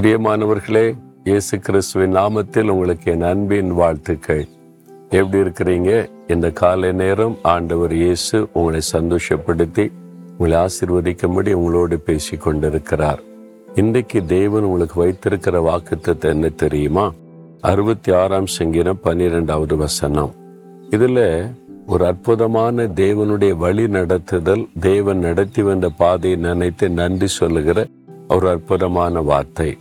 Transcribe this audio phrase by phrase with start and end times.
[0.00, 4.48] பிரியமானவர்களே இயேசு கிறிஸ்துவின் நாமத்தில் உங்களுக்கு என் அன்பின் வாழ்த்துக்கள்.
[5.10, 6.08] எப்படி இருக்கிறீங்க?
[6.26, 9.92] இந்த காலை நேரம் ஆண்டவர் இயேசு உங்களை சந்தோஷப்படுத்தி
[10.30, 13.22] உங்களை ஆசிர்வதிக்கும்படி உங்களோடு பேசி கொண்டிருக்கிறார்.
[13.74, 17.12] இன்றைக்கு தேவன் உங்களுக்கு வைத்திருக்கிற வாக்குத்தத்தை என்ன தெரியுமா?
[17.60, 20.34] அறுபத்தி ஆறாம் சங்கீதம் பன்னிரெண்டாவது வசனம்.
[20.90, 21.50] இதுல
[21.86, 27.86] ஒரு அற்புதமான தேவனுடைய வழி நடத்துதல் தேவன் நடத்தி வந்த பாதையை நினைத்து நன்றி சொல்லுகிற
[28.28, 29.76] ஒரு அற்புதமான வார்த்தை.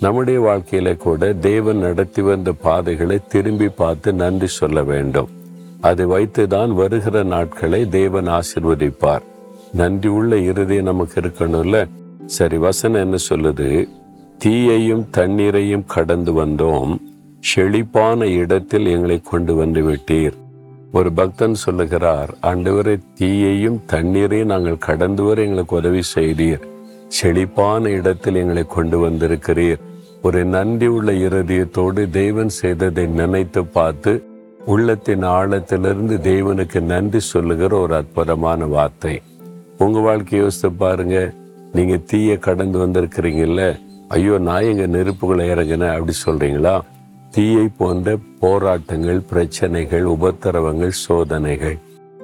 [0.00, 5.28] நம்முடைய வாழ்க்கையில கூட தேவன் நடத்தி வந்த பாதைகளை திரும்பி பார்த்து நன்றி சொல்ல வேண்டும்.
[5.80, 9.22] அதை வைத்துதான் வருகிற நாட்களை தேவன் ஆசிர்வதிப்பார்.
[9.72, 11.88] நன்றி உள்ள இறுதி நமக்கு இருக்கணும்ல?
[12.26, 13.88] சரி வசனம் என்ன சொல்லுது?
[14.38, 16.98] தீயையும் தண்ணீரையும் கடந்து வந்தோம்.
[17.40, 20.32] செழிப்பான இடத்தில் எங்களை கொண்டு வந்து விட்டீர்.
[20.92, 26.62] ஒரு பக்தன் சொல்லுகிறார் ஆண்டவரை தீயையும் தண்ணீரையும் நாங்கள் கடந்து வர எங்களுக்கு உதவி செய்தீர்.
[27.08, 29.78] செழிப்பான இடத்தில் எங்களை கொண்டு வந்திருக்கிறீர்.
[30.22, 34.12] ஒரு நன்றி உள்ள இருதயத்தோடு தேவன் செய்ததை நினைத்து பார்த்து
[34.66, 39.20] உள்ளத்தின் ஆழத்திலிருந்து தேவனுக்கு நன்றி சொல்லுகிற ஒரு அற்புதமான வார்த்தை.
[39.78, 41.32] உங்கள் வாழ்க்கையை யோசித்து பாருங்க.
[41.72, 43.62] நீங்கள் தீய கடந்து வந்திருக்கிறீங்கல்ல?
[44.08, 46.80] ஐயோ நான் எங்கள் நெருப்புகளை இறங்கினேன் அப்படி சொல்கிறீங்களா
[47.30, 51.78] தீயை போன்ற போராட்டங்கள் பிரச்சனைகள் உபத்திரவங்கள் சோதனைகள்.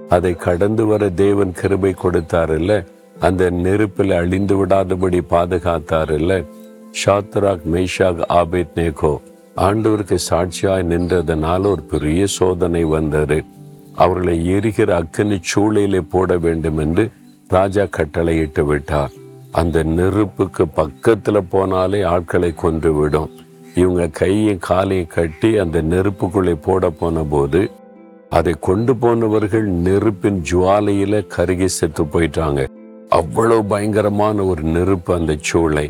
[0.09, 2.85] அதை கடந்து வர தேவன் கிருபை கொடுத்தாருல்ல?
[3.21, 6.45] அந்த நெருப்பில் அழிந்து விடாதபடி பாதுகாத்தாருல்ல?
[7.01, 9.13] ஷாத்ராக் மெய்ஷாக் ஆபேத் நேகோ
[9.57, 13.45] ஆண்டவருக்கு சாட்சியாய் நின்றதனால ஒரு பெரிய சோதனை வந்தது.
[13.95, 17.11] அவர்களை எரிகிற அக்கனி சூளையிலே போட வேண்டும் என்று
[17.49, 19.13] ராஜா கட்டளையிட்டு விட்டார்.
[19.53, 23.31] அந்த நெருப்புக்கு பக்கத்துல போனாலே ஆட்களை கொன்று விடும்
[23.75, 27.71] இவங்க கையும் காலையும் கட்டி அந்த நெருப்புக்குள்ளே போட போன போது
[28.31, 32.69] அதை கொண்டு போனவர்கள் நெருப்பின் ஜுவாலையில கருகி செத்து போயிட்டாங்க.
[33.09, 35.87] அவ்வளவு பயங்கரமான ஒரு நெருப்பு அந்த சூளை.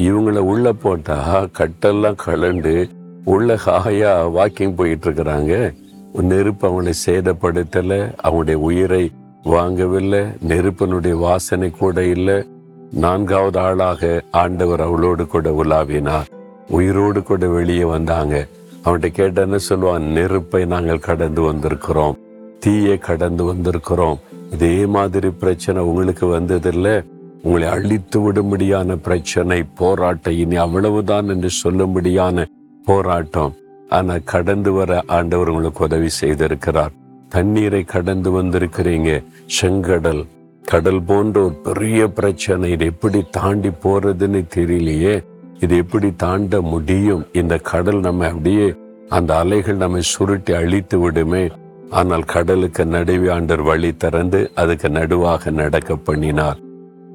[0.00, 2.90] இவங்களை உள்ள போட்டா கட்டெல்லாம் கலண்டு
[3.24, 5.74] உள்ள ஹாயா வாக்கிங் போயிட்டு இருக்கிறாங்க
[6.12, 9.10] நெருப்பு அவனை சேதப்படுத்தல அவனுடைய உயிரை
[9.44, 12.46] வாங்கவில்லை நெருப்பனுடைய வாசனை கூட இல்லை.
[12.92, 16.26] நான்காவது ஆளாக ஆண்டவர் அவளோடு கூட உலாவினார்.
[16.68, 18.46] உயிரோடு கூட வெளியே வந்தாங்க.
[18.84, 19.98] அவன்கிட்ட கேட்டேன்னு சொல்லுவான்?
[19.98, 22.14] நெருப்பை நாங்கள் கடந்து வந்திருக்கிறோம்.
[22.58, 24.18] தீயை கடந்து வந்திருக்கிறோம்.
[24.52, 27.04] இதே மாதிரி பிரச்சனை உங்களுக்கு வந்ததில்லை.
[27.42, 32.44] உங்களை அழித்து விடும்படியான பிரச்சனை போராட்டம் இனி அவ்வளவுதான் என்று சொல்லும்படியான
[32.84, 33.54] போராட்டம்.
[33.88, 36.92] ஆனா கடந்து வர ஆண்டவர் உங்களுக்கு உதவி செய்திருக்கிறார்.
[37.28, 39.24] தண்ணீரை கடந்து வந்திருக்கிறீங்க.
[39.60, 40.26] செங்கடல்
[40.64, 45.24] கடல் போன்ற ஒரு பெரிய பிரச்சனை இது எப்படி தாண்டி போறதுன்னு தெரியலையே.
[45.60, 47.26] இது எப்படி தாண்ட முடியும்?
[47.32, 48.74] இந்த கடல் நம்ம அப்படியே
[49.08, 51.50] அந்த அலைகள் நம்மை சுருட்டி அழித்து விடுமே.
[51.90, 56.58] ஆனால் கடலுக்கு நடுவே ஆண்டர் வழி திறந்து அதுக்கு நடுவாக நடக்க பண்ணினார்.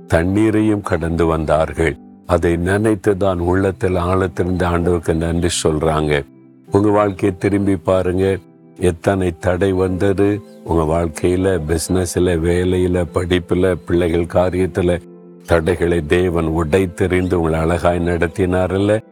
[0.08, 1.98] தண்ணீரையும் கடந்து வந்தார்கள்.
[2.26, 6.26] அதை நினைத்து தான் உள்ளத்தில் ஆழத்திலிருந்து ஆண்டவருக்கு நன்றி சொல்றாங்க.
[6.72, 8.38] உங்க வாழ்க்கையை திரும்பி பாருங்க.
[8.80, 10.42] எத்தனை தடை வந்தது.
[10.64, 15.02] உங்க வாழ்க்கையில பிசினஸ்ல வேலையில படிப்புல பிள்ளைகள் காரியத்துல
[15.46, 19.04] தடைகளை தேவன் உடைத்தெறிந்து உங்களை அழகாய் நடத்தினார்ல.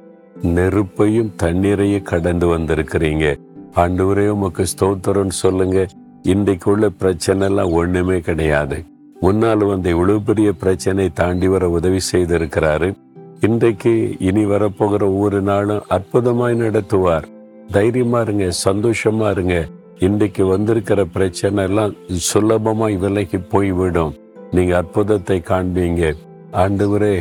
[0.43, 3.39] நெருப்பையும் தண்ணீரையும் கடந்து வந்திருக்கிறீங்க.
[3.75, 5.87] ஆண்டவரே உமக்கு ஸ்தோத்திரம் சொல்லுங்க.
[6.23, 8.83] இன்றைக்குள்ள பிரச்சனை எல்லாம் ஒண்ணுமே கிடையாது.
[9.23, 12.93] முன்னால் வந்த இவ்வளவு பெரிய பிரச்சனை தாண்டி வர உதவி செய்திருக்கிறாரு.
[13.39, 17.23] இன்றைக்கு இனி வரப்போகிற ஒவ்வொரு நாளும் அற்புதமாய் நடத்துவார்.
[17.71, 19.67] தைரியமா இருங்க சந்தோஷமா இருங்க.
[19.99, 21.93] இன்றைக்கு வந்திருக்கிற பிரச்சனை எல்லாம்
[22.29, 24.13] சுலபமாய் விலைக்கு போய்விடும்.
[24.51, 26.13] நீங்க அற்புதத்தை காண்பீங்க.
[26.51, 27.15] ஆண்டவரே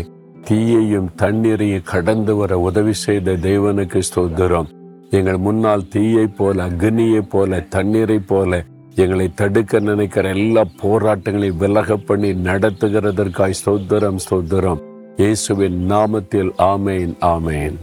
[0.48, 4.70] தீயையும் தண்ணீரையும் கடந்து வர உதவி செய்த தெய்வனுக்கு ஸ்தோத்திரம்.
[5.10, 8.64] எங்கள் முன்னால் தீயை போல அக்னியை போல தண்ணீரை போல
[8.96, 14.80] எங்களை தடுக்க நினைக்கிற எல்லா போராட்டங்களையும் விலக பண்ணி நடத்துகிறதற்காய் ஸ்தோத்திரம் ஸ்தோத்திரம்.
[15.16, 17.76] இயேசுவின் நாமத்தில் ஆமேன் ஆமேன்.